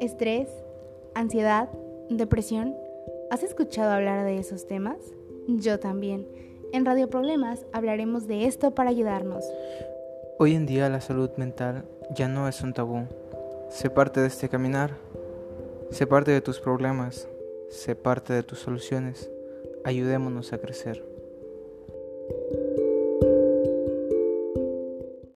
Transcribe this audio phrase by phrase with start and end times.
[0.00, 0.48] estrés,
[1.14, 1.68] ansiedad,
[2.08, 2.74] depresión.
[3.30, 4.96] ¿Has escuchado hablar de esos temas?
[5.46, 6.26] Yo también.
[6.72, 9.44] En Radio Problemas hablaremos de esto para ayudarnos.
[10.38, 11.84] Hoy en día la salud mental
[12.14, 13.06] ya no es un tabú.
[13.68, 14.96] Sé parte de este caminar.
[15.90, 17.28] Sé parte de tus problemas.
[17.68, 19.30] Sé parte de tus soluciones.
[19.84, 21.04] Ayudémonos a crecer.